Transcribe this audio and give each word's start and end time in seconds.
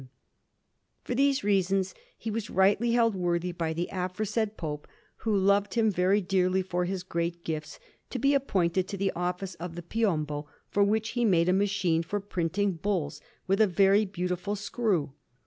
Pietro 0.01 0.09
in 0.09 0.15
Montorio_) 0.15 0.97
Anderson] 0.97 1.03
For 1.03 1.15
these 1.15 1.43
reasons 1.43 1.95
he 2.17 2.31
was 2.31 2.49
rightly 2.49 2.91
held 2.93 3.13
worthy 3.13 3.51
by 3.51 3.71
the 3.71 3.87
aforesaid 3.91 4.57
Pope, 4.57 4.87
who 5.17 5.37
loved 5.37 5.75
him 5.75 5.91
very 5.91 6.21
dearly 6.21 6.63
for 6.63 6.85
his 6.85 7.03
great 7.03 7.43
gifts, 7.43 7.79
to 8.09 8.17
be 8.17 8.33
appointed 8.33 8.87
to 8.87 8.97
the 8.97 9.11
Office 9.11 9.53
of 9.53 9.75
the 9.75 9.83
Piombo, 9.83 10.47
for 10.71 10.83
which 10.83 11.09
he 11.09 11.23
made 11.23 11.49
a 11.49 11.53
machine 11.53 12.01
for 12.01 12.19
printing 12.19 12.71
Bulls, 12.71 13.21
with 13.45 13.61
a 13.61 13.67
very 13.67 14.05
beautiful 14.05 14.55
screw. 14.55 15.13